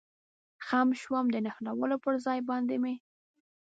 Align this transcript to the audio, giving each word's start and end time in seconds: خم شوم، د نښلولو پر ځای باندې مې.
خم 0.65 0.89
شوم، 1.01 1.25
د 1.31 1.35
نښلولو 1.45 1.97
پر 2.03 2.13
ځای 2.25 2.39
باندې 2.49 2.75
مې. 2.83 2.95